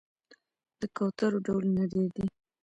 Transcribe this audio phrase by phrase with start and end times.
[0.79, 2.25] د کوترو ډولونه ډیر دي